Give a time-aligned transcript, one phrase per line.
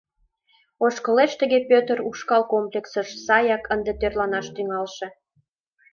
[0.85, 5.07] Ошкылеш тыге Пӧтыр ушкал комплексыш, саяк, ынде тӧрланаш тӱҥалше.